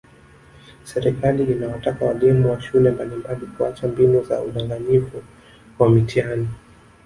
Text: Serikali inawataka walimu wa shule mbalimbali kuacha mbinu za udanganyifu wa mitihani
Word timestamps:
Serikali 0.83 1.43
inawataka 1.51 2.05
walimu 2.05 2.51
wa 2.51 2.61
shule 2.61 2.91
mbalimbali 2.91 3.45
kuacha 3.45 3.87
mbinu 3.87 4.23
za 4.23 4.41
udanganyifu 4.41 5.23
wa 5.79 5.89
mitihani 5.89 6.47